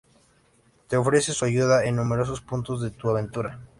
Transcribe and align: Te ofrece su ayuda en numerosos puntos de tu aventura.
Te 0.87 0.97
ofrece 0.97 1.31
su 1.31 1.45
ayuda 1.45 1.85
en 1.85 1.95
numerosos 1.95 2.41
puntos 2.41 2.81
de 2.81 2.89
tu 2.89 3.11
aventura. 3.11 3.59